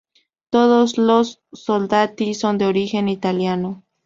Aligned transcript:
Todos 0.49 0.97
los 0.97 1.43
soldati 1.53 2.33
son 2.33 2.57
de 2.57 2.65
origen 2.65 3.07
Italiano. 3.07 3.83